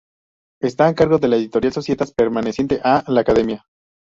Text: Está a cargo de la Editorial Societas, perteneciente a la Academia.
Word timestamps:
Está 0.63 0.87
a 0.87 0.95
cargo 0.95 1.19
de 1.19 1.27
la 1.27 1.35
Editorial 1.35 1.73
Societas, 1.73 2.11
perteneciente 2.11 2.81
a 2.83 3.03
la 3.05 3.21
Academia. 3.21 3.67